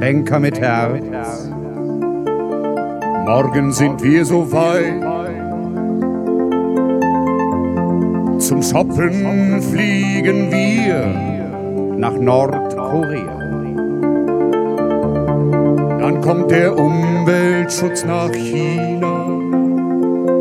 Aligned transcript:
Banker 0.00 0.40
mit 0.40 0.60
Herz. 0.60 1.50
Morgen 3.24 3.72
sind 3.72 4.02
wir 4.02 4.24
so 4.24 4.50
weit. 4.52 5.00
Zum 8.40 8.62
Shoppen 8.62 9.62
fliegen 9.62 10.50
wir 10.50 11.06
nach 11.96 12.18
Nordkorea. 12.18 13.38
Dann 16.00 16.20
kommt 16.20 16.50
der 16.50 16.76
Umweltschutz 16.76 18.04
nach 18.04 18.30
China, 18.32 19.26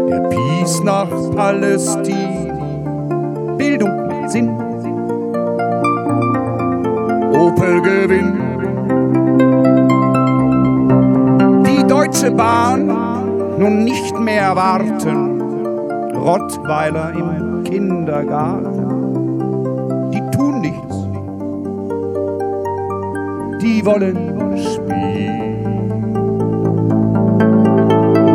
der 0.10 0.30
Peace 0.30 0.84
nach 0.84 1.10
Palästina. 1.36 2.54
Bildung 3.58 4.08
macht 4.08 4.32
Sinn. 4.32 4.50
Opel 7.34 7.82
gewinnt. 7.82 8.43
Deutsche 12.24 12.36
Bahn 12.38 12.88
nun 13.60 13.84
nicht 13.84 14.18
mehr 14.18 14.56
warten. 14.56 15.42
Rottweiler 16.16 17.12
im 17.12 17.66
Kindergarten. 17.66 18.72
Die 20.10 20.22
tun 20.32 20.62
nichts. 20.62 20.96
Die 23.62 23.86
wollen 23.86 24.58
spielen. 24.58 25.66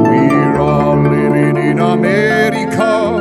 We're 0.04 0.60
all 0.60 1.02
living 1.02 1.56
in 1.56 1.80
America. 1.80 3.16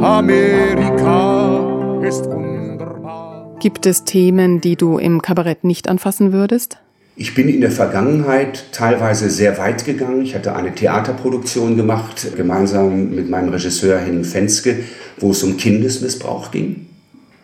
Amerika 0.00 1.58
ist 2.02 2.26
wunderbar. 2.26 3.56
Gibt 3.58 3.84
es 3.84 4.04
Themen, 4.04 4.60
die 4.60 4.76
du 4.76 4.96
im 4.98 5.22
Kabarett 5.22 5.64
nicht 5.64 5.88
anfassen 5.88 6.32
würdest? 6.32 6.83
Ich 7.16 7.34
bin 7.34 7.48
in 7.48 7.60
der 7.60 7.70
Vergangenheit 7.70 8.72
teilweise 8.72 9.30
sehr 9.30 9.56
weit 9.56 9.84
gegangen. 9.84 10.22
Ich 10.22 10.34
hatte 10.34 10.56
eine 10.56 10.74
Theaterproduktion 10.74 11.76
gemacht, 11.76 12.26
gemeinsam 12.36 13.10
mit 13.10 13.30
meinem 13.30 13.50
Regisseur 13.50 14.00
Henning 14.00 14.24
Fenske, 14.24 14.80
wo 15.18 15.30
es 15.30 15.44
um 15.44 15.56
Kindesmissbrauch 15.56 16.50
ging. 16.50 16.86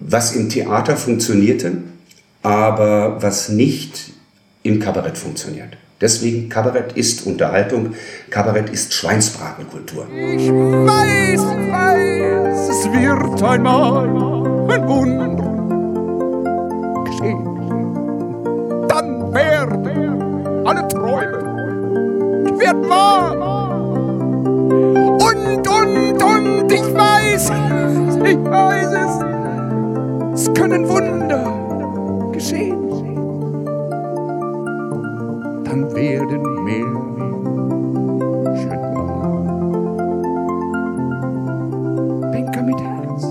Was 0.01 0.35
im 0.35 0.49
Theater 0.49 0.97
funktionierte, 0.97 1.73
aber 2.43 3.23
was 3.23 3.49
nicht 3.49 4.13
im 4.65 4.81
Kabarett 4.81 5.17
funktioniert. 5.17 5.77
Deswegen, 6.01 6.49
Kabarett 6.49 6.95
ist 6.97 7.27
Unterhaltung, 7.27 7.95
Kabarett 8.31 8.71
ist 8.71 8.93
Schweinsbratenkultur. 8.93 10.09
Ich 10.11 10.51
weiß, 10.51 11.41
ich 11.41 11.71
weiß, 11.71 12.69
es 12.71 12.85
wird 12.87 13.43
einmal 13.43 14.09
ein 14.09 14.89
Wunder 14.89 15.20
Und, 25.19 25.69
und, 25.69 26.23
und, 26.23 26.73
ich 26.73 26.95
weiß, 26.95 27.51
ich 28.25 28.45
weiß 28.45 28.93
es, 28.93 29.19
es 30.35 30.55
können 30.55 30.89
Wunder 30.89 32.33
geschehen. 32.33 32.79
Dann 35.65 35.95
werden 35.95 36.51
wahr. 38.95 39.43
Banker 42.33 42.63
mit 42.63 42.81
Herz. 42.81 43.23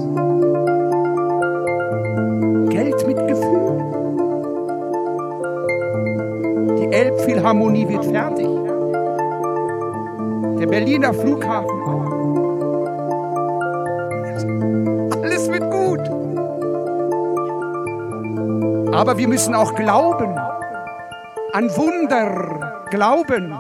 Geld 2.69 3.07
mit 3.07 3.27
Gefühl. 3.27 3.77
Die 6.79 6.93
Elbphilharmonie 6.93 7.87
wird 7.87 8.05
fertig. 8.05 8.58
Berliner 10.69 11.13
Flughafen 11.13 11.81
auch. 11.81 12.19
Alles 15.23 15.49
wird 15.49 15.71
gut. 15.71 15.99
Aber 18.93 19.17
wir 19.17 19.27
müssen 19.27 19.55
auch 19.55 19.73
glauben. 19.75 20.37
An 21.53 21.69
Wunder 21.75 22.85
glauben. 22.89 23.55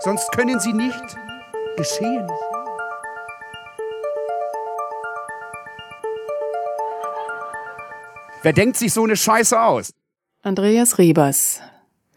Sonst 0.00 0.30
können 0.32 0.60
sie 0.60 0.72
nicht 0.72 1.16
geschehen. 1.76 2.26
Wer 8.42 8.52
denkt 8.52 8.76
sich 8.76 8.92
so 8.92 9.04
eine 9.04 9.16
Scheiße 9.16 9.60
aus? 9.60 9.92
Andreas 10.42 10.98
Rebers. 10.98 11.60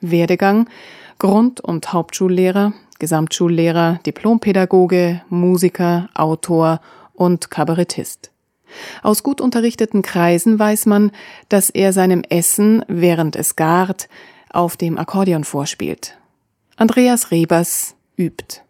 Werdegang 0.02 0.70
Grund- 1.18 1.60
und 1.60 1.92
Hauptschullehrer, 1.92 2.74
Gesamtschullehrer, 3.00 4.00
Diplompädagoge, 4.06 5.22
Musiker, 5.30 6.10
Autor 6.14 6.82
und 7.14 7.50
Kabarettist. 7.50 8.32
Aus 9.02 9.24
gut 9.24 9.42
unterrichteten 9.42 10.02
Kreisen 10.02 10.60
weiß 10.60 10.86
man, 10.86 11.12
dass 11.48 11.70
er 11.70 11.94
seinem 11.94 12.24
Essen, 12.30 12.84
während 12.88 13.36
es 13.36 13.56
gart, 13.56 14.10
auf 14.50 14.78
dem 14.78 14.98
Akkordeon 14.98 15.44
vorspielt. 15.44 16.18
Andreas 16.76 17.32
Rebers 17.32 17.96
übt. 18.18 18.62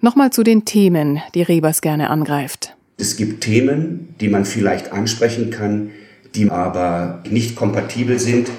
Nochmal 0.00 0.30
zu 0.30 0.42
den 0.42 0.64
Themen, 0.64 1.22
die 1.34 1.42
Rebers 1.42 1.80
gerne 1.80 2.10
angreift. 2.10 2.76
Es 2.96 3.16
gibt 3.16 3.42
Themen, 3.42 4.14
die 4.20 4.28
man 4.28 4.44
vielleicht 4.44 4.92
ansprechen 4.92 5.50
kann, 5.50 5.90
die 6.34 6.50
aber 6.50 7.22
nicht 7.28 7.56
kompatibel 7.56 8.18
sind 8.18 8.50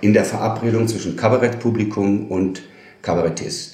in 0.00 0.12
der 0.12 0.24
Verabredung 0.24 0.88
zwischen 0.88 1.16
Kabarettpublikum 1.16 2.26
und 2.28 2.62
Kabarettist. 3.02 3.73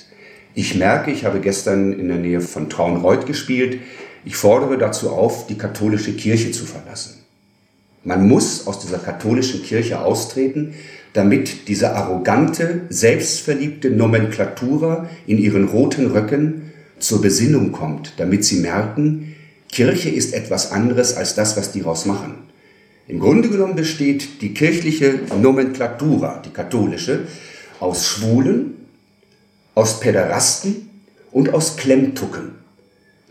Ich 0.54 0.74
merke, 0.74 1.10
ich 1.10 1.24
habe 1.24 1.40
gestern 1.40 1.92
in 1.92 2.08
der 2.08 2.18
Nähe 2.18 2.40
von 2.40 2.68
Traunreuth 2.68 3.26
gespielt, 3.26 3.78
ich 4.24 4.36
fordere 4.36 4.76
dazu 4.76 5.10
auf, 5.10 5.46
die 5.46 5.56
katholische 5.56 6.12
Kirche 6.12 6.50
zu 6.50 6.64
verlassen. 6.64 7.20
Man 8.04 8.28
muss 8.28 8.66
aus 8.66 8.80
dieser 8.80 8.98
katholischen 8.98 9.62
Kirche 9.62 10.00
austreten, 10.00 10.74
damit 11.12 11.68
diese 11.68 11.94
arrogante, 11.94 12.82
selbstverliebte 12.88 13.90
Nomenklatura 13.90 15.08
in 15.26 15.38
ihren 15.38 15.64
roten 15.64 16.10
Röcken 16.10 16.72
zur 16.98 17.20
Besinnung 17.20 17.72
kommt, 17.72 18.14
damit 18.18 18.44
sie 18.44 18.60
merken, 18.60 19.34
Kirche 19.70 20.10
ist 20.10 20.34
etwas 20.34 20.72
anderes 20.72 21.16
als 21.16 21.34
das, 21.34 21.56
was 21.56 21.72
die 21.72 21.80
raus 21.80 22.06
machen. 22.06 22.34
Im 23.06 23.20
Grunde 23.20 23.48
genommen 23.48 23.76
besteht 23.76 24.40
die 24.42 24.54
kirchliche 24.54 25.20
Nomenklatura, 25.40 26.42
die 26.44 26.50
katholische, 26.50 27.20
aus 27.80 28.06
Schwulen, 28.06 28.79
aus 29.80 29.98
Päderasten 29.98 30.90
und 31.32 31.54
aus 31.54 31.78
Klemmtucken, 31.78 32.50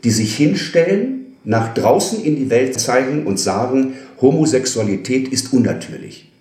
die 0.03 0.09
sich 0.09 0.35
hinstellen, 0.35 1.37
nach 1.43 1.75
draußen 1.75 2.23
in 2.23 2.37
die 2.37 2.49
Welt 2.49 2.79
zeigen 2.79 3.27
und 3.27 3.39
sagen, 3.39 3.93
Homosexualität 4.19 5.27
ist 5.27 5.53
unnatürlich. 5.53 6.31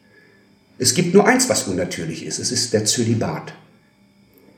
Es 0.78 0.94
gibt 0.94 1.12
nur 1.12 1.26
eins, 1.26 1.50
was 1.50 1.64
unnatürlich 1.64 2.24
ist, 2.24 2.38
es 2.38 2.52
ist 2.52 2.72
der 2.72 2.86
Zölibat. 2.86 3.52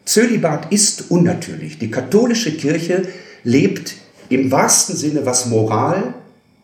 Zölibat 0.05 0.72
ist 0.72 1.11
unnatürlich. 1.11 1.81
Die 1.81 1.91
katholische 1.91 2.53
Kirche 2.56 3.09
lebt 3.43 3.94
im 4.28 4.53
wahrsten 4.53 4.94
Sinne, 4.94 5.27
was 5.27 5.47
Moral 5.47 6.15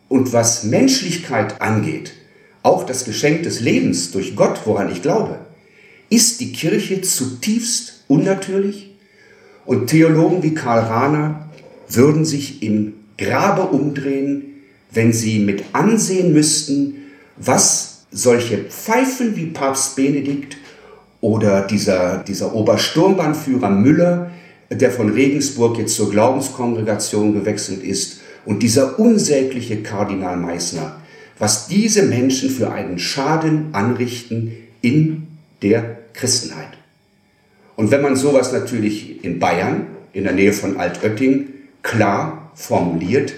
und 0.07 0.31
was 0.31 0.63
Menschlichkeit 0.63 1.59
angeht, 1.59 2.13
auch 2.63 2.85
das 2.85 3.03
Geschenk 3.03 3.43
des 3.43 3.59
Lebens 3.59 4.11
durch 4.11 4.37
Gott, 4.37 4.61
woran 4.63 4.89
ich 4.89 5.01
glaube, 5.01 5.39
ist 6.09 6.39
die 6.39 6.51
Kirche 6.51 7.01
zutiefst 7.01 8.03
unnatürlich. 8.07 8.95
Und 9.65 9.87
Theologen 9.87 10.43
wie 10.43 10.53
Karl 10.53 10.79
Rahner 10.79 11.49
würden 11.89 12.25
sich 12.25 12.63
im 12.63 12.93
Grabe 13.17 13.63
umdrehen, 13.63 14.43
wenn 14.91 15.11
sie 15.11 15.39
mit 15.39 15.63
ansehen 15.73 16.33
müssten, 16.33 16.95
was 17.35 18.05
solche 18.11 18.59
Pfeifen 18.59 19.35
wie 19.35 19.47
Papst 19.47 19.95
Benedikt 19.95 20.57
oder 21.19 21.61
dieser, 21.61 22.19
dieser 22.19 22.53
Obersturmbannführer 22.53 23.69
Müller, 23.69 24.31
der 24.69 24.91
von 24.91 25.09
Regensburg 25.09 25.77
jetzt 25.77 25.95
zur 25.95 26.09
Glaubenskongregation 26.09 27.33
gewechselt 27.33 27.83
ist, 27.83 28.21
und 28.45 28.63
dieser 28.63 28.97
unsägliche 28.97 29.83
Kardinal 29.83 30.37
Meissner, 30.37 31.01
was 31.37 31.67
diese 31.67 32.03
Menschen 32.03 32.49
für 32.49 32.71
einen 32.71 32.97
Schaden 32.97 33.73
anrichten 33.73 34.53
in 34.81 35.26
der 35.61 35.97
Christenheit. 36.13 36.77
Und 37.75 37.91
wenn 37.91 38.01
man 38.01 38.15
sowas 38.15 38.51
natürlich 38.51 39.23
in 39.23 39.39
Bayern, 39.39 39.87
in 40.13 40.23
der 40.23 40.33
Nähe 40.33 40.53
von 40.53 40.77
Altötting, 40.77 41.49
klar 41.83 42.51
formuliert, 42.55 43.33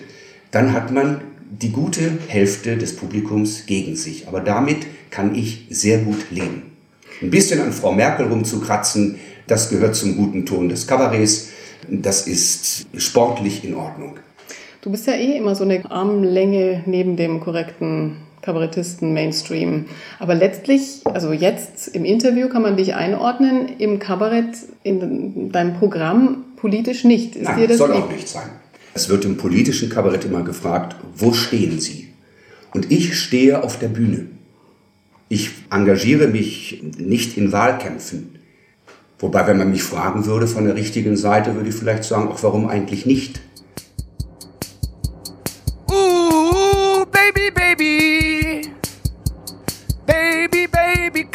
dann 0.51 0.73
hat 0.73 0.91
man 0.91 1.21
die 1.49 1.71
gute 1.71 2.17
Hälfte 2.27 2.77
des 2.77 2.95
Publikums 2.95 3.65
gegen 3.65 3.95
sich. 3.95 4.27
Aber 4.27 4.39
damit 4.39 4.77
kann 5.09 5.35
ich 5.35 5.67
sehr 5.69 5.99
gut 5.99 6.31
leben. 6.31 6.71
Ein 7.21 7.31
bisschen 7.31 7.59
an 7.59 7.73
Frau 7.73 7.91
Merkel 7.91 8.27
rumzukratzen, 8.27 9.19
das 9.47 9.69
gehört 9.69 9.95
zum 9.95 10.15
guten 10.15 10.45
Ton 10.45 10.69
des 10.69 10.87
Kabarets. 10.87 11.49
Das 11.89 12.27
ist 12.27 12.87
sportlich 12.97 13.63
in 13.63 13.73
Ordnung. 13.73 14.17
Du 14.81 14.91
bist 14.91 15.07
ja 15.07 15.13
eh 15.13 15.37
immer 15.37 15.55
so 15.55 15.63
eine 15.63 15.89
Armlänge 15.91 16.83
neben 16.85 17.17
dem 17.17 17.41
korrekten 17.41 18.17
Kabarettisten, 18.41 19.13
Mainstream. 19.13 19.85
Aber 20.19 20.35
letztlich, 20.35 21.01
also 21.05 21.31
jetzt 21.31 21.89
im 21.89 22.05
Interview 22.05 22.49
kann 22.49 22.61
man 22.61 22.77
dich 22.77 22.95
einordnen, 22.95 23.69
im 23.77 23.99
Kabarett, 23.99 24.55
in 24.83 25.51
deinem 25.51 25.73
Programm 25.75 26.45
politisch 26.55 27.03
nicht. 27.03 27.35
Ist 27.35 27.45
Nein, 27.45 27.67
das 27.67 27.77
soll 27.77 27.91
lieb? 27.91 28.03
auch 28.03 28.11
nicht 28.11 28.27
sein. 28.27 28.49
Es 28.93 29.09
wird 29.09 29.25
im 29.25 29.37
politischen 29.37 29.89
Kabarett 29.89 30.25
immer 30.25 30.43
gefragt, 30.43 30.95
wo 31.15 31.33
stehen 31.33 31.79
Sie? 31.79 32.09
Und 32.73 32.91
ich 32.91 33.19
stehe 33.19 33.63
auf 33.63 33.79
der 33.79 33.87
Bühne. 33.87 34.27
Ich 35.29 35.51
engagiere 35.69 36.27
mich 36.27 36.83
nicht 36.97 37.37
in 37.37 37.51
Wahlkämpfen. 37.51 38.35
Wobei, 39.19 39.45
wenn 39.47 39.57
man 39.57 39.69
mich 39.69 39.83
fragen 39.83 40.25
würde 40.25 40.47
von 40.47 40.65
der 40.65 40.75
richtigen 40.75 41.17
Seite, 41.17 41.55
würde 41.55 41.69
ich 41.69 41.75
vielleicht 41.75 42.03
sagen, 42.03 42.29
auch 42.29 42.41
warum 42.41 42.67
eigentlich 42.67 43.05
nicht? 43.05 43.41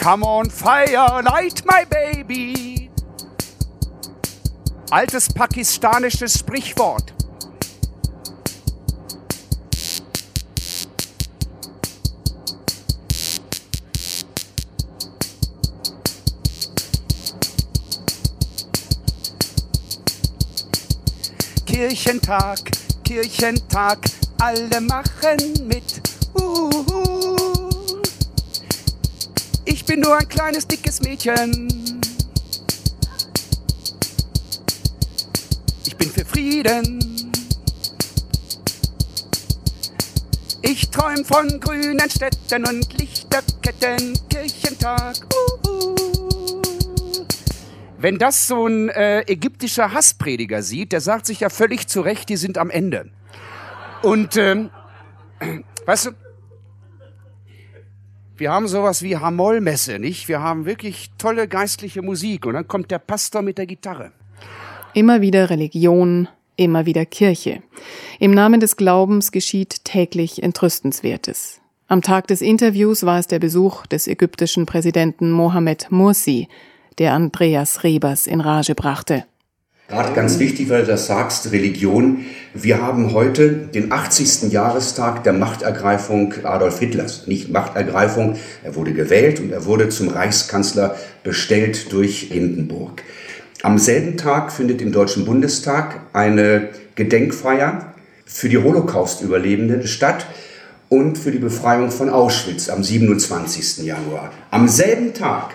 Come 0.04 0.22
on 0.22 0.50
fire, 0.50 1.22
light 1.22 1.64
my 1.64 1.82
baby. 1.86 2.90
Altes 4.92 5.32
pakistanisches 5.34 6.34
Sprichwort. 6.34 7.14
Kirchentag, 21.64 22.58
Kirchentag, 23.04 24.00
alle 24.38 24.82
machen 24.82 25.38
mit. 25.66 26.02
Uh, 26.34 27.43
ich 29.84 29.88
bin 29.88 30.00
nur 30.00 30.16
ein 30.16 30.26
kleines, 30.26 30.66
dickes 30.66 31.02
Mädchen. 31.02 32.00
Ich 35.84 35.94
bin 35.94 36.08
für 36.08 36.24
Frieden. 36.24 37.30
Ich 40.62 40.88
träum 40.88 41.22
von 41.26 41.60
grünen 41.60 42.08
Städten 42.08 42.66
und 42.66 42.98
Lichterketten, 42.98 44.18
Kirchentag. 44.30 45.16
Uh, 45.66 46.62
wenn 47.98 48.16
das 48.16 48.46
so 48.46 48.66
ein 48.66 48.88
äh, 48.88 49.20
ägyptischer 49.30 49.92
Hassprediger 49.92 50.62
sieht, 50.62 50.92
der 50.92 51.02
sagt 51.02 51.26
sich 51.26 51.40
ja 51.40 51.50
völlig 51.50 51.88
zu 51.88 52.00
Recht, 52.00 52.30
die 52.30 52.38
sind 52.38 52.56
am 52.56 52.70
Ende. 52.70 53.10
Und, 54.00 54.38
ähm, 54.38 54.70
weißt 55.84 56.06
du, 56.06 56.10
wir 58.36 58.50
haben 58.50 58.66
sowas 58.66 59.02
wie 59.02 59.16
Hamollmesse, 59.16 59.98
nicht? 59.98 60.28
Wir 60.28 60.40
haben 60.40 60.66
wirklich 60.66 61.10
tolle 61.18 61.46
geistliche 61.46 62.02
Musik 62.02 62.46
und 62.46 62.54
dann 62.54 62.66
kommt 62.66 62.90
der 62.90 62.98
Pastor 62.98 63.42
mit 63.42 63.58
der 63.58 63.66
Gitarre. 63.66 64.12
Immer 64.92 65.20
wieder 65.20 65.50
Religion, 65.50 66.28
immer 66.56 66.86
wieder 66.86 67.06
Kirche. 67.06 67.62
Im 68.18 68.32
Namen 68.32 68.60
des 68.60 68.76
Glaubens 68.76 69.32
geschieht 69.32 69.84
täglich 69.84 70.42
Entrüstenswertes. 70.42 71.60
Am 71.86 72.02
Tag 72.02 72.26
des 72.28 72.40
Interviews 72.40 73.04
war 73.04 73.18
es 73.18 73.26
der 73.26 73.38
Besuch 73.38 73.86
des 73.86 74.06
ägyptischen 74.06 74.66
Präsidenten 74.66 75.30
Mohamed 75.30 75.90
Mursi, 75.90 76.48
der 76.98 77.12
Andreas 77.12 77.84
Rebers 77.84 78.26
in 78.26 78.40
Rage 78.40 78.74
brachte. 78.74 79.24
Gerade 79.86 80.14
ganz 80.14 80.38
wichtig, 80.38 80.70
weil 80.70 80.80
du 80.80 80.86
das 80.86 81.06
sagst, 81.06 81.52
Religion. 81.52 82.24
Wir 82.54 82.80
haben 82.80 83.12
heute 83.12 83.50
den 83.50 83.92
80. 83.92 84.50
Jahrestag 84.50 85.24
der 85.24 85.34
Machtergreifung 85.34 86.32
Adolf 86.42 86.78
Hitlers. 86.78 87.26
Nicht 87.26 87.50
Machtergreifung, 87.50 88.36
er 88.62 88.76
wurde 88.76 88.94
gewählt 88.94 89.40
und 89.40 89.52
er 89.52 89.66
wurde 89.66 89.90
zum 89.90 90.08
Reichskanzler 90.08 90.96
bestellt 91.22 91.92
durch 91.92 92.28
Hindenburg. 92.30 93.02
Am 93.62 93.78
selben 93.78 94.16
Tag 94.16 94.52
findet 94.52 94.80
im 94.80 94.90
Deutschen 94.90 95.26
Bundestag 95.26 96.00
eine 96.14 96.70
Gedenkfeier 96.94 97.92
für 98.24 98.48
die 98.48 98.58
Holocaust-Überlebenden 98.58 99.86
statt 99.86 100.26
und 100.88 101.18
für 101.18 101.30
die 101.30 101.38
Befreiung 101.38 101.90
von 101.90 102.08
Auschwitz 102.08 102.70
am 102.70 102.82
27. 102.82 103.84
Januar. 103.84 104.32
Am 104.50 104.66
selben 104.66 105.12
Tag 105.12 105.50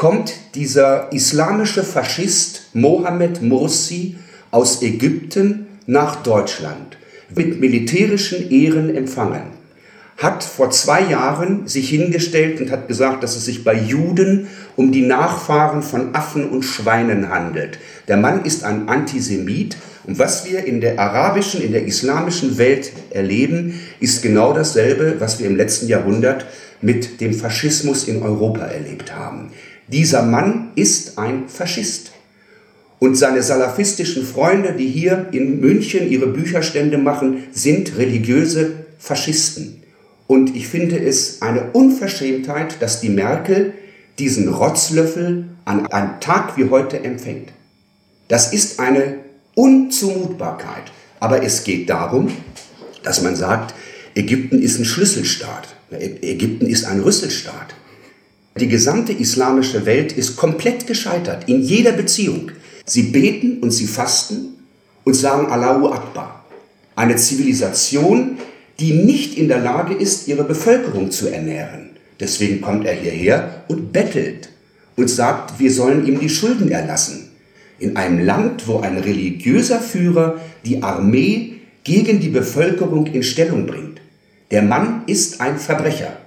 kommt 0.00 0.32
dieser 0.54 1.12
islamische 1.12 1.84
Faschist 1.84 2.70
Mohammed 2.72 3.42
Mursi 3.42 4.16
aus 4.50 4.80
Ägypten 4.80 5.66
nach 5.84 6.22
Deutschland, 6.22 6.96
mit 7.36 7.60
militärischen 7.60 8.50
Ehren 8.50 8.96
empfangen, 8.96 9.42
hat 10.16 10.42
vor 10.42 10.70
zwei 10.70 11.02
Jahren 11.02 11.68
sich 11.68 11.90
hingestellt 11.90 12.62
und 12.62 12.70
hat 12.70 12.88
gesagt, 12.88 13.22
dass 13.22 13.36
es 13.36 13.44
sich 13.44 13.62
bei 13.62 13.74
Juden 13.74 14.46
um 14.74 14.90
die 14.90 15.02
Nachfahren 15.02 15.82
von 15.82 16.14
Affen 16.14 16.48
und 16.48 16.62
Schweinen 16.62 17.28
handelt. 17.28 17.78
Der 18.08 18.16
Mann 18.16 18.46
ist 18.46 18.64
ein 18.64 18.88
Antisemit 18.88 19.76
und 20.04 20.18
was 20.18 20.50
wir 20.50 20.64
in 20.64 20.80
der 20.80 20.98
arabischen, 20.98 21.60
in 21.60 21.72
der 21.72 21.84
islamischen 21.84 22.56
Welt 22.56 22.90
erleben, 23.10 23.78
ist 24.00 24.22
genau 24.22 24.54
dasselbe, 24.54 25.16
was 25.18 25.38
wir 25.38 25.46
im 25.46 25.56
letzten 25.56 25.88
Jahrhundert 25.88 26.46
mit 26.80 27.20
dem 27.20 27.34
Faschismus 27.34 28.08
in 28.08 28.22
Europa 28.22 28.64
erlebt 28.64 29.14
haben. 29.14 29.50
Dieser 29.92 30.22
Mann 30.22 30.70
ist 30.76 31.18
ein 31.18 31.48
Faschist. 31.48 32.12
Und 33.00 33.16
seine 33.16 33.42
salafistischen 33.42 34.24
Freunde, 34.24 34.74
die 34.74 34.86
hier 34.86 35.28
in 35.32 35.60
München 35.60 36.08
ihre 36.08 36.28
Bücherstände 36.28 36.98
machen, 36.98 37.44
sind 37.52 37.96
religiöse 37.96 38.84
Faschisten. 38.98 39.82
Und 40.26 40.54
ich 40.54 40.68
finde 40.68 40.98
es 41.00 41.42
eine 41.42 41.70
Unverschämtheit, 41.72 42.76
dass 42.80 43.00
die 43.00 43.08
Merkel 43.08 43.72
diesen 44.18 44.48
Rotzlöffel 44.48 45.46
an 45.64 45.86
einem 45.86 46.20
Tag 46.20 46.56
wie 46.56 46.70
heute 46.70 47.02
empfängt. 47.02 47.48
Das 48.28 48.52
ist 48.52 48.78
eine 48.78 49.16
Unzumutbarkeit. 49.56 50.92
Aber 51.18 51.42
es 51.42 51.64
geht 51.64 51.90
darum, 51.90 52.30
dass 53.02 53.22
man 53.22 53.34
sagt, 53.34 53.74
Ägypten 54.14 54.62
ist 54.62 54.78
ein 54.78 54.84
Schlüsselstaat. 54.84 55.68
Ägypten 55.90 56.66
ist 56.66 56.84
ein 56.84 57.00
Rüsselstaat. 57.00 57.74
Die 58.58 58.68
gesamte 58.68 59.12
islamische 59.12 59.86
Welt 59.86 60.12
ist 60.12 60.36
komplett 60.36 60.86
gescheitert 60.86 61.48
in 61.48 61.62
jeder 61.62 61.92
Beziehung. 61.92 62.50
Sie 62.84 63.04
beten 63.04 63.58
und 63.60 63.70
sie 63.70 63.86
fasten 63.86 64.56
und 65.04 65.14
sagen 65.14 65.46
Allahu 65.46 65.88
Akbar. 65.88 66.44
Eine 66.96 67.16
Zivilisation, 67.16 68.38
die 68.80 68.92
nicht 68.92 69.38
in 69.38 69.48
der 69.48 69.60
Lage 69.60 69.94
ist, 69.94 70.26
ihre 70.26 70.44
Bevölkerung 70.44 71.10
zu 71.12 71.28
ernähren. 71.28 71.90
Deswegen 72.18 72.60
kommt 72.60 72.86
er 72.86 72.94
hierher 72.94 73.64
und 73.68 73.92
bettelt 73.92 74.50
und 74.96 75.08
sagt, 75.08 75.58
wir 75.60 75.72
sollen 75.72 76.06
ihm 76.06 76.18
die 76.18 76.28
Schulden 76.28 76.70
erlassen. 76.70 77.30
In 77.78 77.96
einem 77.96 78.24
Land, 78.24 78.66
wo 78.66 78.80
ein 78.80 78.98
religiöser 78.98 79.80
Führer 79.80 80.40
die 80.66 80.82
Armee 80.82 81.54
gegen 81.84 82.20
die 82.20 82.28
Bevölkerung 82.28 83.06
in 83.06 83.22
Stellung 83.22 83.66
bringt. 83.66 84.00
Der 84.50 84.62
Mann 84.62 85.04
ist 85.06 85.40
ein 85.40 85.58
Verbrecher. 85.58 86.19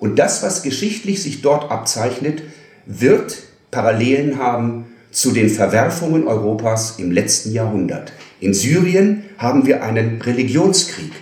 Und 0.00 0.18
das, 0.18 0.42
was 0.42 0.62
geschichtlich 0.62 1.22
sich 1.22 1.42
dort 1.42 1.70
abzeichnet, 1.70 2.42
wird 2.86 3.38
Parallelen 3.70 4.38
haben 4.38 4.86
zu 5.12 5.30
den 5.30 5.48
Verwerfungen 5.50 6.26
Europas 6.26 6.98
im 6.98 7.12
letzten 7.12 7.52
Jahrhundert. 7.52 8.12
In 8.40 8.54
Syrien 8.54 9.24
haben 9.38 9.66
wir 9.66 9.82
einen 9.82 10.20
Religionskrieg. 10.22 11.12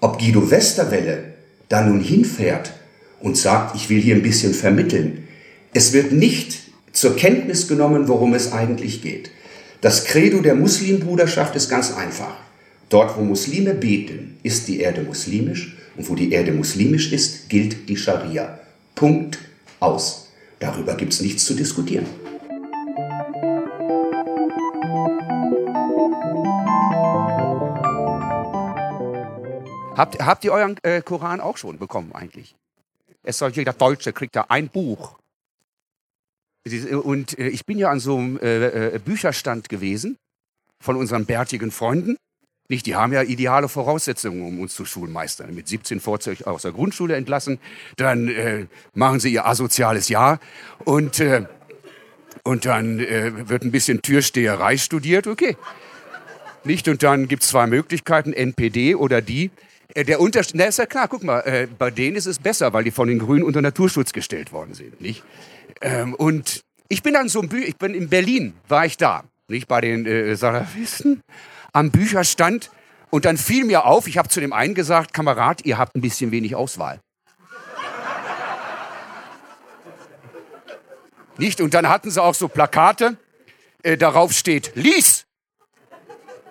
Ob 0.00 0.18
Guido 0.18 0.50
Westerwelle 0.50 1.34
da 1.68 1.82
nun 1.82 2.00
hinfährt 2.00 2.72
und 3.20 3.36
sagt, 3.36 3.76
ich 3.76 3.88
will 3.88 4.00
hier 4.00 4.16
ein 4.16 4.22
bisschen 4.22 4.54
vermitteln, 4.54 5.28
es 5.72 5.92
wird 5.92 6.10
nicht 6.10 6.58
zur 6.92 7.14
Kenntnis 7.14 7.68
genommen, 7.68 8.08
worum 8.08 8.34
es 8.34 8.52
eigentlich 8.52 9.02
geht. 9.02 9.30
Das 9.80 10.04
Credo 10.04 10.40
der 10.40 10.56
Muslimbruderschaft 10.56 11.54
ist 11.54 11.68
ganz 11.68 11.94
einfach. 11.94 12.34
Dort, 12.88 13.16
wo 13.16 13.22
Muslime 13.22 13.74
beten, 13.74 14.36
ist 14.42 14.66
die 14.66 14.80
Erde 14.80 15.02
muslimisch 15.02 15.76
und 16.00 16.08
wo 16.08 16.14
die 16.14 16.32
Erde 16.32 16.52
muslimisch 16.52 17.12
ist, 17.12 17.50
gilt 17.50 17.90
die 17.90 17.96
Scharia. 17.98 18.58
Punkt 18.94 19.38
aus. 19.80 20.30
Darüber 20.58 20.94
gibt 20.94 21.12
es 21.12 21.20
nichts 21.20 21.44
zu 21.44 21.52
diskutieren. 21.52 22.06
Habt, 29.94 30.18
habt 30.24 30.44
ihr 30.44 30.52
euren 30.52 30.78
äh, 30.84 31.02
Koran 31.02 31.38
auch 31.38 31.58
schon 31.58 31.78
bekommen 31.78 32.14
eigentlich? 32.14 32.56
Es 33.22 33.36
soll 33.36 33.50
jeder 33.50 33.74
Deutsche 33.74 34.14
kriegt 34.14 34.34
da 34.34 34.46
ein 34.48 34.70
Buch. 34.70 35.18
Und 37.04 37.38
äh, 37.38 37.48
ich 37.48 37.66
bin 37.66 37.78
ja 37.78 37.90
an 37.90 38.00
so 38.00 38.16
einem 38.16 38.38
äh, 38.38 38.94
äh 38.94 38.98
Bücherstand 38.98 39.68
gewesen 39.68 40.16
von 40.82 40.96
unseren 40.96 41.26
bärtigen 41.26 41.70
Freunden. 41.70 42.16
Nicht, 42.70 42.86
die 42.86 42.94
haben 42.94 43.12
ja 43.12 43.24
ideale 43.24 43.68
Voraussetzungen, 43.68 44.42
um 44.42 44.60
uns 44.60 44.74
zu 44.76 44.84
Schulmeistern. 44.84 45.52
Mit 45.52 45.66
17 45.66 45.98
Vorzeichen 45.98 46.46
aus 46.46 46.62
der 46.62 46.70
Grundschule 46.70 47.16
entlassen, 47.16 47.58
dann 47.96 48.28
äh, 48.28 48.66
machen 48.94 49.18
sie 49.18 49.32
ihr 49.32 49.44
asoziales 49.44 50.08
Jahr 50.08 50.38
und, 50.84 51.18
äh, 51.18 51.46
und 52.44 52.66
dann 52.66 53.00
äh, 53.00 53.48
wird 53.48 53.64
ein 53.64 53.72
bisschen 53.72 54.02
Türsteherei 54.02 54.76
studiert, 54.76 55.26
okay. 55.26 55.56
Nicht, 56.62 56.86
und 56.86 57.02
dann 57.02 57.26
gibt 57.26 57.42
es 57.42 57.48
zwei 57.48 57.66
Möglichkeiten, 57.66 58.32
NPD 58.32 58.94
oder 58.94 59.20
die. 59.20 59.50
Äh, 59.94 60.04
der 60.04 60.20
Unterschied, 60.20 60.54
na 60.54 60.66
ist 60.66 60.78
ja 60.78 60.86
klar, 60.86 61.08
guck 61.08 61.24
mal, 61.24 61.40
äh, 61.40 61.66
bei 61.76 61.90
denen 61.90 62.14
ist 62.14 62.26
es 62.26 62.38
besser, 62.38 62.72
weil 62.72 62.84
die 62.84 62.92
von 62.92 63.08
den 63.08 63.18
Grünen 63.18 63.42
unter 63.42 63.62
Naturschutz 63.62 64.12
gestellt 64.12 64.52
worden 64.52 64.74
sind, 64.74 65.00
nicht? 65.00 65.24
Ähm, 65.80 66.14
und 66.14 66.62
ich 66.88 67.02
bin 67.02 67.14
dann 67.14 67.28
so 67.28 67.42
ich 67.42 67.76
bin 67.78 67.94
in 67.94 68.08
Berlin, 68.08 68.52
war 68.68 68.86
ich 68.86 68.96
da, 68.96 69.24
nicht 69.48 69.66
bei 69.66 69.80
den 69.80 70.06
äh, 70.06 70.36
Salafisten, 70.36 71.24
am 71.72 71.90
Bücherstand 71.90 72.70
und 73.10 73.24
dann 73.24 73.36
fiel 73.36 73.64
mir 73.64 73.84
auf, 73.84 74.06
ich 74.06 74.18
habe 74.18 74.28
zu 74.28 74.40
dem 74.40 74.52
einen 74.52 74.74
gesagt, 74.74 75.12
Kamerad, 75.12 75.64
ihr 75.64 75.78
habt 75.78 75.94
ein 75.96 76.00
bisschen 76.00 76.30
wenig 76.30 76.54
Auswahl. 76.54 77.00
Nicht? 81.38 81.60
Und 81.60 81.74
dann 81.74 81.88
hatten 81.88 82.10
sie 82.10 82.22
auch 82.22 82.34
so 82.34 82.48
Plakate, 82.48 83.16
äh, 83.82 83.96
darauf 83.96 84.32
steht, 84.32 84.72
lies! 84.74 85.26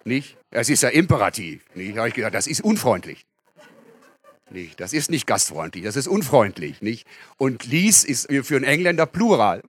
Nicht? 0.03 0.38
Das 0.49 0.67
ist 0.69 0.81
ja 0.81 0.89
imperativ. 0.89 1.63
Nicht? 1.75 1.95
Da 1.95 1.99
habe 1.99 2.09
ich 2.09 2.15
gedacht, 2.15 2.33
das 2.33 2.47
ist 2.47 2.61
unfreundlich. 2.61 3.25
Nicht? 4.49 4.79
Das 4.79 4.93
ist 4.93 5.11
nicht 5.11 5.27
gastfreundlich, 5.27 5.83
das 5.83 5.95
ist 5.95 6.07
unfreundlich. 6.07 6.81
Nicht? 6.81 7.05
Und 7.38 7.65
lies 7.65 8.03
ist 8.03 8.27
für 8.43 8.55
einen 8.55 8.65
Engländer 8.65 9.05
Plural. 9.05 9.61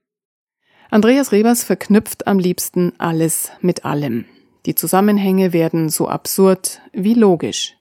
Andreas 0.89 1.31
Rebers 1.31 1.63
verknüpft 1.63 2.27
am 2.27 2.39
liebsten 2.39 2.93
alles 2.97 3.51
mit 3.61 3.85
allem. 3.85 4.25
Die 4.65 4.75
Zusammenhänge 4.75 5.53
werden 5.53 5.89
so 5.89 6.07
absurd 6.07 6.81
wie 6.93 7.13
logisch. 7.13 7.77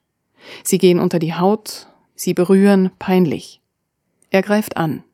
Sie 0.65 0.79
gehen 0.79 0.99
unter 0.99 1.19
die 1.19 1.35
Haut, 1.35 1.89
sie 2.15 2.35
berühren 2.35 2.91
peinlich. 2.99 3.61
Er 4.31 4.43
greift 4.43 4.77
an. 4.77 5.05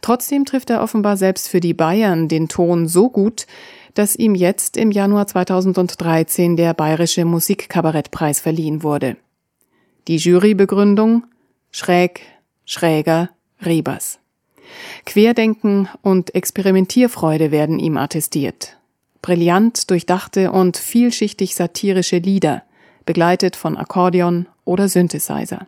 Trotzdem 0.00 0.44
trifft 0.44 0.70
er 0.70 0.82
offenbar 0.82 1.16
selbst 1.16 1.48
für 1.48 1.60
die 1.60 1.74
Bayern 1.74 2.28
den 2.28 2.48
Ton 2.48 2.86
so 2.86 3.08
gut, 3.10 3.46
dass 3.94 4.14
ihm 4.14 4.34
jetzt 4.34 4.76
im 4.76 4.90
Januar 4.90 5.26
2013 5.26 6.56
der 6.56 6.74
Bayerische 6.74 7.24
Musikkabarettpreis 7.24 8.40
verliehen 8.40 8.82
wurde. 8.82 9.16
Die 10.06 10.18
Jurybegründung 10.18 11.24
Schräg, 11.70 12.20
Schräger, 12.64 13.30
Rebers. 13.60 14.18
Querdenken 15.04 15.88
und 16.02 16.34
Experimentierfreude 16.34 17.50
werden 17.50 17.78
ihm 17.78 17.96
attestiert. 17.96 18.78
Brillant 19.22 19.90
durchdachte 19.90 20.52
und 20.52 20.76
vielschichtig 20.76 21.54
satirische 21.54 22.18
Lieder, 22.18 22.62
begleitet 23.04 23.56
von 23.56 23.76
Akkordeon 23.76 24.46
oder 24.64 24.88
Synthesizer. 24.88 25.66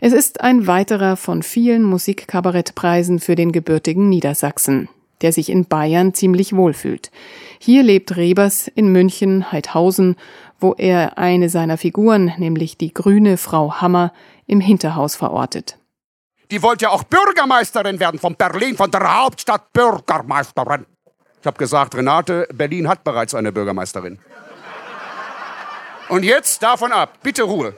Es 0.00 0.12
ist 0.12 0.40
ein 0.40 0.66
weiterer 0.66 1.16
von 1.16 1.42
vielen 1.42 1.82
Musikkabarettpreisen 1.82 3.18
für 3.18 3.34
den 3.34 3.50
gebürtigen 3.50 4.08
Niedersachsen, 4.08 4.88
der 5.22 5.32
sich 5.32 5.50
in 5.50 5.64
Bayern 5.64 6.14
ziemlich 6.14 6.54
wohlfühlt. 6.54 7.10
Hier 7.58 7.82
lebt 7.82 8.16
Rebers 8.16 8.68
in 8.68 8.92
München, 8.92 9.50
Heidhausen, 9.50 10.16
wo 10.60 10.74
er 10.74 11.18
eine 11.18 11.48
seiner 11.48 11.78
Figuren, 11.78 12.32
nämlich 12.38 12.78
die 12.78 12.94
grüne 12.94 13.36
Frau 13.36 13.80
Hammer, 13.80 14.12
im 14.46 14.60
Hinterhaus 14.60 15.16
verortet. 15.16 15.78
Die 16.50 16.62
wollte 16.62 16.84
ja 16.84 16.90
auch 16.90 17.02
Bürgermeisterin 17.02 18.00
werden 18.00 18.18
von 18.18 18.34
Berlin, 18.34 18.76
von 18.76 18.90
der 18.90 19.20
Hauptstadt 19.20 19.72
Bürgermeisterin. 19.72 20.86
Ich 21.40 21.46
habe 21.46 21.56
gesagt, 21.56 21.94
Renate, 21.94 22.48
Berlin 22.52 22.88
hat 22.88 23.04
bereits 23.04 23.34
eine 23.34 23.52
Bürgermeisterin. 23.52 24.18
Und 26.08 26.24
jetzt 26.24 26.62
davon 26.62 26.92
ab, 26.92 27.18
bitte 27.22 27.42
Ruhe. 27.42 27.74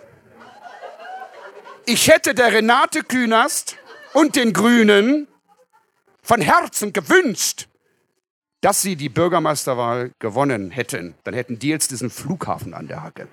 Ich 1.85 2.09
hätte 2.09 2.35
der 2.35 2.52
Renate 2.52 3.02
Künast 3.02 3.76
und 4.12 4.37
den 4.37 4.52
Grünen 4.52 5.26
von 6.23 6.40
Herzen 6.40 6.93
gewünscht, 6.93 7.67
dass 8.61 8.83
sie 8.83 8.97
die 8.97 9.09
Bürgermeisterwahl 9.09 10.12
gewonnen 10.19 10.71
hätten. 10.71 11.14
Dann 11.25 11.35
hätten 11.35 11.59
die 11.59 11.69
jetzt 11.69 11.90
diesen 11.90 12.11
Flughafen 12.11 12.75
an 12.75 12.87
der 12.87 13.02
Hacke. 13.02 13.29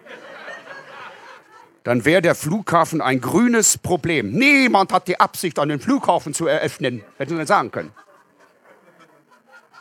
Dann 1.83 2.03
wäre 2.03 2.21
der 2.21 2.35
Flughafen 2.35 3.01
ein 3.01 3.21
grünes 3.21 3.77
Problem. 3.77 4.31
Niemand 4.31 4.91
hat 4.91 5.07
die 5.07 5.19
Absicht, 5.19 5.59
einen 5.59 5.79
Flughafen 5.79 6.33
zu 6.33 6.47
eröffnen, 6.47 7.03
hätten 7.17 7.37
sie 7.37 7.45
sagen 7.45 7.71
können. 7.71 7.91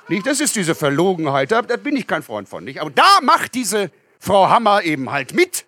Nicht, 0.08 0.26
das 0.26 0.40
ist 0.40 0.54
diese 0.54 0.74
Verlogenheit, 0.74 1.50
da, 1.50 1.62
da 1.62 1.76
bin 1.76 1.96
ich 1.96 2.06
kein 2.06 2.22
Freund 2.22 2.48
von. 2.48 2.64
Nicht? 2.64 2.80
Aber 2.80 2.90
da 2.90 3.20
macht 3.22 3.54
diese 3.54 3.90
Frau 4.20 4.48
Hammer 4.48 4.82
eben 4.82 5.10
halt 5.10 5.34
mit. 5.34 5.66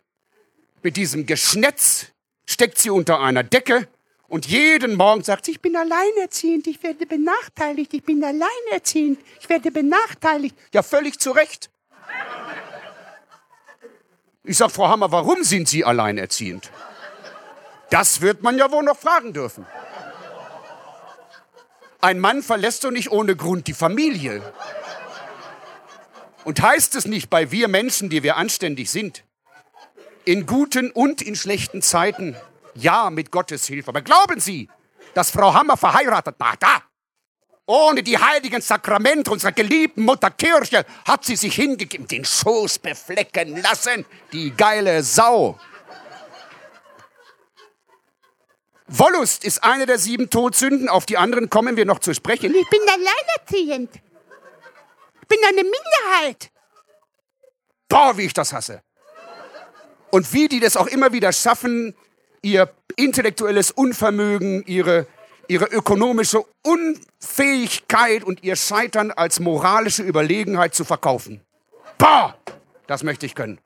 Mit 0.82 0.96
diesem 0.96 1.26
Geschnetz 1.26 2.06
steckt 2.46 2.78
sie 2.78 2.90
unter 2.90 3.20
einer 3.20 3.42
Decke 3.42 3.88
und 4.28 4.46
jeden 4.46 4.94
Morgen 4.94 5.24
sagt 5.24 5.46
sie, 5.46 5.52
ich 5.52 5.60
bin 5.60 5.74
alleinerziehend, 5.74 6.66
ich 6.66 6.82
werde 6.82 7.06
benachteiligt, 7.06 7.94
ich 7.94 8.04
bin 8.04 8.22
alleinerziehend, 8.22 9.18
ich 9.40 9.48
werde 9.48 9.70
benachteiligt. 9.72 10.54
Ja, 10.72 10.82
völlig 10.82 11.18
zu 11.18 11.32
Recht. 11.32 11.70
Ich 14.44 14.56
sage, 14.56 14.70
Frau 14.70 14.88
Hammer, 14.88 15.10
warum 15.10 15.42
sind 15.44 15.68
Sie 15.68 15.84
alleinerziehend? 15.84 16.70
Das 17.90 18.20
wird 18.20 18.42
man 18.42 18.56
ja 18.56 18.70
wohl 18.70 18.84
noch 18.84 18.96
fragen 18.96 19.32
dürfen. 19.32 19.66
Ein 22.00 22.20
Mann 22.20 22.42
verlässt 22.42 22.84
doch 22.84 22.90
nicht 22.92 23.10
ohne 23.10 23.34
Grund 23.34 23.66
die 23.66 23.74
Familie. 23.74 24.40
Und 26.44 26.62
heißt 26.62 26.94
es 26.94 27.06
nicht 27.06 27.28
bei 27.28 27.50
wir 27.50 27.68
Menschen, 27.68 28.08
die 28.08 28.22
wir 28.22 28.36
anständig 28.36 28.90
sind, 28.90 29.24
in 30.24 30.46
guten 30.46 30.90
und 30.92 31.20
in 31.22 31.34
schlechten 31.34 31.82
Zeiten 31.82 32.36
ja, 32.74 33.10
mit 33.10 33.32
Gottes 33.32 33.66
Hilfe. 33.66 33.88
Aber 33.88 34.02
glauben 34.02 34.38
Sie, 34.38 34.68
dass 35.14 35.30
Frau 35.30 35.52
Hammer 35.52 35.76
verheiratet 35.76 36.36
war? 36.38 36.54
Da! 36.58 36.82
Ohne 37.66 38.02
die 38.02 38.16
heiligen 38.16 38.62
Sakramente 38.62 39.30
unserer 39.30 39.52
geliebten 39.52 40.02
Mutter 40.02 40.30
Kirche 40.30 40.86
hat 41.06 41.26
sie 41.26 41.36
sich 41.36 41.54
hingegeben, 41.54 42.06
den 42.06 42.24
Schoß 42.24 42.78
beflecken 42.78 43.60
lassen, 43.60 44.06
die 44.32 44.52
geile 44.52 45.02
Sau. 45.02 45.58
Wollust 48.88 49.44
ist 49.44 49.62
eine 49.62 49.86
der 49.86 49.98
sieben 49.98 50.30
Todsünden, 50.30 50.88
auf 50.88 51.04
die 51.04 51.18
anderen 51.18 51.50
kommen 51.50 51.76
wir 51.76 51.84
noch 51.84 51.98
zu 51.98 52.14
sprechen. 52.14 52.54
Ich 52.54 52.68
bin 52.70 52.80
alleinerziehend. 52.80 53.90
Ich 55.20 55.28
bin 55.28 55.38
eine 55.46 55.62
Minderheit. 55.62 56.50
Boah, 57.88 58.16
wie 58.16 58.22
ich 58.22 58.32
das 58.32 58.52
hasse. 58.52 58.82
Und 60.10 60.32
wie 60.32 60.48
die 60.48 60.60
das 60.60 60.76
auch 60.76 60.86
immer 60.86 61.12
wieder 61.12 61.32
schaffen, 61.32 61.94
ihr 62.40 62.72
intellektuelles 62.96 63.70
Unvermögen, 63.70 64.64
ihre, 64.66 65.06
ihre 65.48 65.66
ökonomische 65.66 66.44
Unfähigkeit 66.62 68.24
und 68.24 68.42
ihr 68.42 68.56
Scheitern 68.56 69.10
als 69.10 69.38
moralische 69.38 70.02
Überlegenheit 70.02 70.74
zu 70.74 70.84
verkaufen. 70.84 71.42
Bah! 71.98 72.34
Das 72.86 73.02
möchte 73.02 73.26
ich 73.26 73.34
können. 73.34 73.60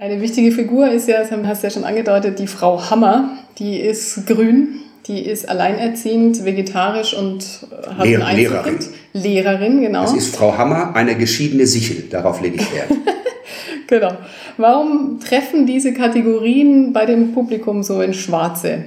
Eine 0.00 0.20
wichtige 0.20 0.52
Figur 0.52 0.88
ist 0.92 1.08
ja, 1.08 1.18
das 1.18 1.32
hast 1.32 1.62
du 1.62 1.66
ja 1.66 1.70
schon 1.72 1.82
angedeutet, 1.82 2.38
die 2.38 2.46
Frau 2.46 2.88
Hammer. 2.88 3.36
Die 3.58 3.80
ist 3.80 4.28
grün, 4.28 4.78
die 5.08 5.26
ist 5.26 5.48
alleinerziehend, 5.48 6.44
vegetarisch 6.44 7.14
und 7.14 7.66
hat 7.96 8.06
Lehr 8.06 8.24
ein 8.24 8.36
Lehrerin. 8.36 8.78
Lehrerin, 9.12 9.80
genau. 9.80 10.02
Das 10.02 10.14
ist 10.14 10.36
Frau 10.36 10.56
Hammer, 10.56 10.94
eine 10.94 11.16
geschiedene 11.16 11.66
Sichel. 11.66 12.04
Darauf 12.10 12.40
lege 12.40 12.58
ich 12.58 12.72
Wert. 12.72 12.90
genau. 13.88 14.12
Warum 14.56 15.18
treffen 15.18 15.66
diese 15.66 15.92
Kategorien 15.92 16.92
bei 16.92 17.04
dem 17.04 17.32
Publikum 17.32 17.82
so 17.82 18.00
in 18.00 18.14
Schwarze? 18.14 18.84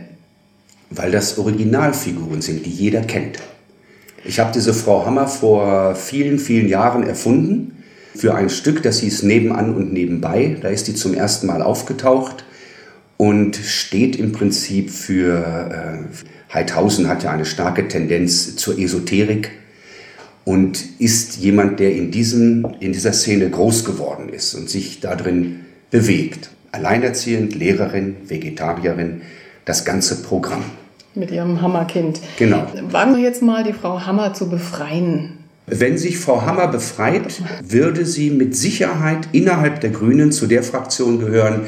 Weil 0.92 1.12
das 1.12 1.38
Originalfiguren 1.38 2.42
sind, 2.42 2.66
die 2.66 2.72
jeder 2.72 3.02
kennt. 3.02 3.38
Ich 4.24 4.40
habe 4.40 4.54
diese 4.54 4.74
Frau 4.74 5.06
Hammer 5.06 5.28
vor 5.28 5.94
vielen, 5.94 6.40
vielen 6.40 6.70
Jahren 6.70 7.06
erfunden 7.06 7.81
für 8.16 8.36
ein 8.36 8.50
Stück, 8.50 8.84
das 8.84 9.00
hieß 9.00 9.24
Nebenan 9.24 9.74
und 9.74 9.94
Nebenbei. 9.94 10.58
Da 10.62 10.70
ist 10.70 10.88
die 10.88 10.96
zum 10.96 11.14
ersten 11.14 11.48
Mal 11.48 11.62
aufgetaucht 11.62 12.44
und 13.18 13.56
steht 13.56 14.16
im 14.16 14.32
Prinzip 14.32 14.90
für, 14.90 15.70
äh, 15.72 16.54
Heidhausen 16.54 17.08
hat 17.08 17.24
ja 17.24 17.32
eine 17.32 17.46
starke 17.46 17.88
Tendenz 17.88 18.56
zur 18.56 18.78
Esoterik 18.78 19.52
und 20.44 20.84
ist 21.00 21.38
jemand, 21.38 21.80
der 21.80 21.94
in, 21.94 22.12
diesem, 22.12 22.68
in 22.80 22.94
dieser 22.94 23.14
Szene 23.14 23.50
groß 23.50 23.86
geworden 23.86 24.30
ist 24.30 24.54
und 24.56 24.70
sich 24.70 25.00
darin 25.00 25.62
bewegt. 25.92 26.50
Alleinerziehend, 26.72 27.56
Lehrerin, 27.56 28.16
Vegetarierin, 28.28 29.22
das 29.66 29.86
ganze 29.86 30.24
Programm. 30.24 30.64
Mit 31.14 31.30
ihrem 31.30 31.62
Hammerkind. 31.62 32.22
Genau. 32.38 32.66
Wagen 32.90 33.16
wir 33.16 33.22
jetzt 33.22 33.42
mal, 33.42 33.64
die 33.64 33.74
Frau 33.74 34.06
Hammer 34.06 34.34
zu 34.34 34.50
befreien. 34.50 35.41
Wenn 35.68 35.98
sich 35.98 36.18
Frau 36.18 36.42
Hammer 36.42 36.68
befreit, 36.68 37.42
würde 37.64 38.06
sie 38.06 38.30
mit 38.32 38.56
Sicherheit 38.56 39.30
innerhalb 39.32 39.82
der 39.82 39.92
Grünen 39.92 40.32
zu 40.32 40.48
der 40.48 40.64
Fraktion 40.64 41.20
gehören, 41.20 41.62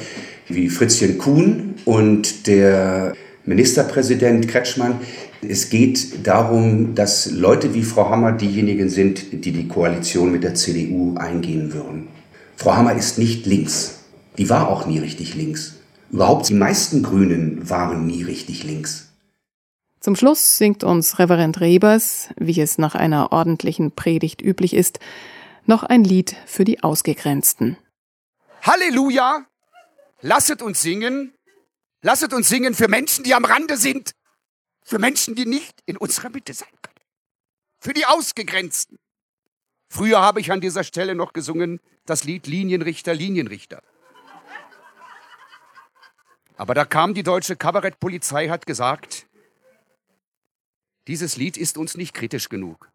wie 0.48 0.70
Fritzchen 0.70 1.18
Kuhn 1.18 1.76
und 1.86 2.48
der 2.48 3.14
Ministerpräsident 3.46 4.48
Kretschmann, 4.48 5.00
es 5.48 5.70
geht 5.70 6.26
darum, 6.26 6.96
dass 6.96 7.32
Leute 7.32 7.74
wie 7.74 7.84
Frau 7.84 8.10
Hammer 8.10 8.32
diejenigen 8.32 8.90
sind, 8.90 9.46
die 9.46 9.52
die 9.52 9.68
Koalition 9.68 10.32
mit 10.32 10.44
der 10.44 10.56
CDU 10.56 11.16
eingehen 11.16 11.74
würden. 11.74 12.08
Frau 12.56 12.76
Hammer 12.76 12.96
ist 12.96 13.20
nicht 13.20 13.46
links. 13.46 14.00
Die 14.38 14.50
war 14.50 14.70
auch 14.70 14.86
nie 14.88 15.00
richtig 15.00 15.36
links. 15.36 15.76
Überhaupt 16.12 16.48
die 16.50 16.54
meisten 16.54 17.04
Grünen 17.04 17.70
waren 17.70 18.08
nie 18.08 18.24
richtig 18.24 18.64
links. 18.64 19.13
Zum 20.04 20.18
Schluss 20.18 20.58
singt 20.58 20.84
uns 20.84 21.18
Reverend 21.18 21.62
Rebers, 21.62 22.28
wie 22.36 22.60
es 22.60 22.78
nach 22.78 22.94
einer 22.94 23.32
ordentlichen 23.32 23.94
Predigt 23.94 24.42
üblich 24.42 24.74
ist, 24.74 25.00
noch 25.66 25.84
ein 25.84 26.04
Lied 26.04 26.36
für 26.46 26.66
die 26.66 26.84
Ausgegrenzten. 26.84 27.78
Halleluja! 28.64 29.46
lasset 30.20 30.62
uns 30.62 30.82
singen, 30.82 31.34
lasset 32.02 32.34
uns 32.34 32.50
singen 32.50 32.74
für 32.74 32.90
Menschen, 32.90 33.24
die 33.24 33.34
am 33.34 33.46
Rande 33.46 33.78
sind, 33.78 34.12
für 34.84 35.00
Menschen, 35.00 35.36
die 35.36 35.46
nicht 35.46 35.80
in 35.86 35.96
unserer 35.96 36.32
Mitte 36.32 36.54
sein 36.54 36.68
können, 36.82 37.08
für 37.80 37.94
die 37.94 38.06
Ausgegrenzten. 38.06 38.98
Früher 39.88 40.20
habe 40.20 40.42
ich 40.42 40.52
an 40.52 40.60
dieser 40.60 40.84
Stelle 40.84 41.16
noch 41.16 41.32
gesungen 41.32 41.80
das 42.06 42.26
Lied 42.26 42.46
Linienrichter, 42.46 43.14
Linienrichter. 43.14 43.82
Aber 46.58 46.74
da 46.74 46.84
kam 46.84 47.14
die 47.14 47.24
deutsche 47.24 47.56
Kabarettpolizei, 47.56 48.50
hat 48.50 48.66
gesagt, 48.66 49.28
dieses 51.08 51.38
Lied 51.38 51.58
ist 51.58 51.78
uns 51.78 51.96
nicht 51.96 52.14
kritisch 52.14 52.50
genug. 52.50 52.90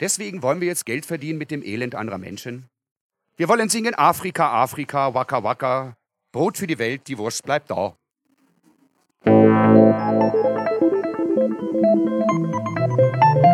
Deswegen 0.00 0.42
wollen 0.42 0.60
wir 0.60 0.68
jetzt 0.68 0.86
Geld 0.86 1.06
verdienen 1.06 1.38
mit 1.38 1.50
dem 1.50 1.62
Elend 1.62 1.94
anderer 1.94 2.18
Menschen. 2.18 2.68
Wir 3.36 3.48
wollen 3.48 3.68
singen 3.68 3.94
Afrika, 3.94 4.62
Afrika, 4.62 5.14
Waka 5.14 5.42
Waka, 5.42 5.96
Brot 6.32 6.58
für 6.58 6.66
die 6.66 6.78
Welt, 6.78 7.08
die 7.08 7.18
Wurst 7.18 7.44
bleibt 7.44 7.70
da. 7.70 7.96
Afrika. 12.92 13.51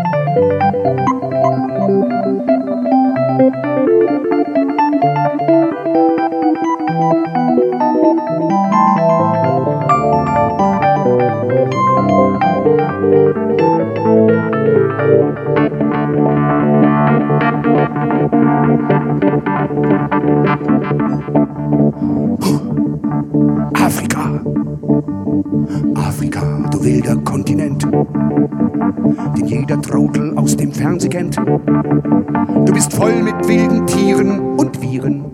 Dem 30.59 30.73
Fernseh 30.73 31.09
kennt. 31.09 31.37
Du 31.37 32.73
bist 32.73 32.93
voll 32.93 33.23
mit 33.23 33.49
wilden 33.49 33.87
Tieren 33.87 34.41
und 34.57 34.81
Viren. 34.81 35.25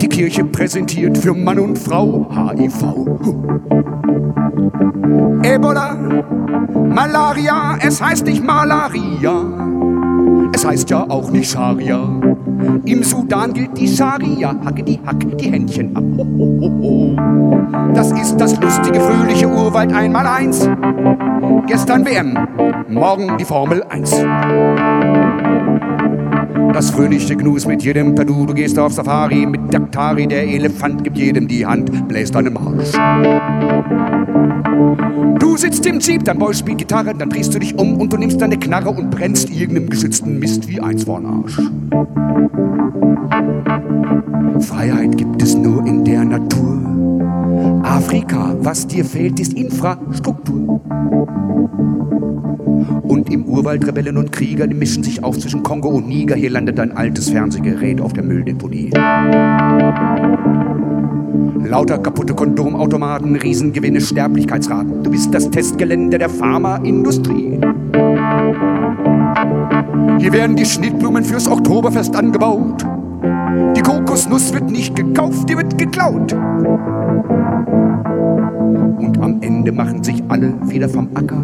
Die 0.00 0.08
Kirche 0.08 0.44
präsentiert 0.44 1.18
für 1.18 1.34
Mann 1.34 1.58
und 1.58 1.78
Frau 1.78 2.28
HIV. 2.30 2.82
Ebola, 5.42 5.94
Malaria, 6.74 7.78
es 7.80 8.02
heißt 8.02 8.26
nicht 8.26 8.44
Malaria, 8.44 9.32
es 10.54 10.66
heißt 10.66 10.90
ja 10.90 11.04
auch 11.08 11.30
nicht 11.30 11.50
Scharia. 11.50 12.00
Im 12.84 13.02
Sudan 13.02 13.52
gilt 13.52 13.76
die 13.78 13.88
Scharia, 13.88 14.54
hacke 14.64 14.82
die 14.82 14.98
Hack, 15.06 15.38
die 15.38 15.50
Händchen 15.50 15.96
ab. 15.96 16.04
Ho, 16.16 16.24
ho, 16.24 16.60
ho, 16.60 16.70
ho. 16.82 17.92
Das 17.94 18.12
ist 18.12 18.36
das 18.36 18.60
lustige, 18.60 19.00
fröhliche 19.00 19.48
Urwald 19.48 19.92
einmal 19.92 20.26
eins. 20.26 20.68
Gestern 21.66 22.04
WM, 22.04 22.36
morgen 22.88 23.36
die 23.38 23.44
Formel 23.44 23.82
1. 23.84 24.24
Das 26.78 26.90
fröhliche 26.90 27.34
Gnus 27.34 27.66
mit 27.66 27.82
jedem 27.82 28.14
Tadu, 28.14 28.46
du 28.46 28.54
gehst 28.54 28.78
auf 28.78 28.92
Safari 28.92 29.46
mit 29.46 29.74
Daktari, 29.74 30.28
der 30.28 30.46
Elefant 30.46 31.02
gibt 31.02 31.18
jedem 31.18 31.48
die 31.48 31.66
Hand, 31.66 32.06
bläst 32.06 32.36
deinem 32.36 32.52
Marsch. 32.52 32.92
Du 35.40 35.56
sitzt 35.56 35.84
im 35.86 35.98
Jeep, 35.98 36.22
dein 36.22 36.38
Boy 36.38 36.54
spielt 36.54 36.78
Gitarre, 36.78 37.16
dann 37.16 37.30
drehst 37.30 37.52
du 37.52 37.58
dich 37.58 37.76
um 37.76 38.00
und 38.00 38.12
du 38.12 38.16
nimmst 38.16 38.40
deine 38.40 38.56
Knarre 38.56 38.90
und 38.90 39.10
brennst 39.10 39.50
irgendeinem 39.50 39.90
geschützten 39.90 40.38
Mist 40.38 40.68
wie 40.68 40.80
eins 40.80 41.02
vorn 41.02 41.26
Arsch. 41.26 41.60
Freiheit 44.60 45.18
gibt 45.18 45.42
es 45.42 45.56
nur 45.56 45.84
in 45.84 46.04
der 46.04 46.24
Natur. 46.24 47.82
Afrika, 47.82 48.54
was 48.60 48.86
dir 48.86 49.04
fehlt, 49.04 49.40
ist 49.40 49.54
Infrastruktur. 49.54 50.80
Und 53.02 53.32
im 53.32 53.44
Urwald 53.44 53.86
Rebellen 53.86 54.16
und 54.16 54.32
Krieger, 54.32 54.66
die 54.66 54.74
mischen 54.74 55.02
sich 55.02 55.22
auf 55.24 55.38
zwischen 55.38 55.62
Kongo 55.62 55.88
und 55.88 56.08
Niger. 56.08 56.34
Hier 56.34 56.50
landet 56.50 56.78
ein 56.80 56.96
altes 56.96 57.30
Fernsehgerät 57.30 58.00
auf 58.00 58.12
der 58.12 58.24
Mülldeponie. 58.24 58.90
Lauter 61.64 61.98
kaputte 61.98 62.34
Kondomautomaten, 62.34 63.36
Riesengewinne, 63.36 64.00
Sterblichkeitsraten. 64.00 65.02
Du 65.02 65.10
bist 65.10 65.34
das 65.34 65.50
Testgelände 65.50 66.18
der 66.18 66.30
Pharmaindustrie. 66.30 67.60
Hier 70.18 70.32
werden 70.32 70.56
die 70.56 70.64
Schnittblumen 70.64 71.24
fürs 71.24 71.46
Oktoberfest 71.46 72.16
angebaut. 72.16 72.84
Die 73.76 73.82
Kokosnuss 73.82 74.52
wird 74.52 74.70
nicht 74.70 74.96
gekauft, 74.96 75.48
die 75.48 75.56
wird 75.56 75.76
geklaut. 75.78 76.32
Und 78.98 79.18
am 79.20 79.38
Ende 79.40 79.72
machen 79.72 80.02
sich 80.02 80.22
alle 80.28 80.54
wieder 80.68 80.88
vom 80.88 81.08
Acker. 81.14 81.42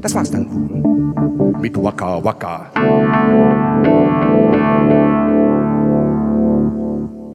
Das 0.00 0.14
war's 0.14 0.30
dann 0.30 0.46
wohl 0.50 1.60
mit 1.60 1.76
Waka 1.82 2.22
Waka. 2.22 2.70